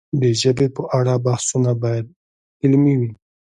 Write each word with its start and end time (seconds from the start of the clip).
د 0.21 0.23
ژبې 0.41 0.67
په 0.75 0.83
اړه 0.97 1.13
بحثونه 1.25 1.71
باید 1.83 2.05
علمي 2.61 2.95
وي. 2.99 3.11